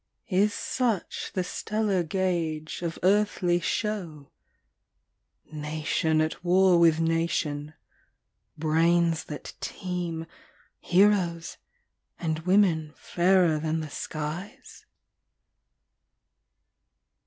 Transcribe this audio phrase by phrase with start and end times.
[0.29, 4.31] Is such the stellar gauge of earthly show,
[5.51, 7.75] Nation at war with nation,
[8.57, 10.25] brains that teem,
[10.79, 11.57] Heroes,
[12.17, 14.87] and women fairer than the skies?